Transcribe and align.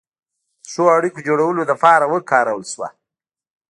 د 0.65 0.65
ښو 0.73 0.83
اړیکو 0.97 1.25
جوړولو 1.27 1.61
لپاره 1.71 2.05
وکارول 2.13 2.63
شوه. 2.71 2.87